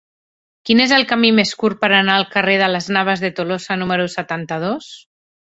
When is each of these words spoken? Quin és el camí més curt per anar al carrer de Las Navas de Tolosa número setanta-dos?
Quin 0.69 0.79
és 0.85 0.93
el 0.95 1.03
camí 1.11 1.29
més 1.39 1.51
curt 1.63 1.79
per 1.83 1.89
anar 1.97 2.15
al 2.21 2.25
carrer 2.31 2.57
de 2.63 2.71
Las 2.77 2.89
Navas 2.99 3.23
de 3.27 3.33
Tolosa 3.41 3.79
número 3.83 4.09
setanta-dos? 4.17 4.91